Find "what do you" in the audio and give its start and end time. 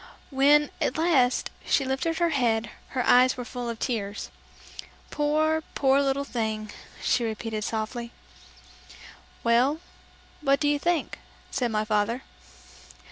10.41-10.79